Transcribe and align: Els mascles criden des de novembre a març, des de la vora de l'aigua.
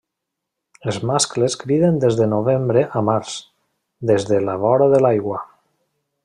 Els 0.91 0.95
mascles 1.09 1.57
criden 1.63 1.99
des 2.05 2.17
de 2.21 2.27
novembre 2.31 2.83
a 3.01 3.05
març, 3.11 3.35
des 4.13 4.27
de 4.31 4.41
la 4.49 4.57
vora 4.65 4.89
de 4.97 5.05
l'aigua. 5.07 5.45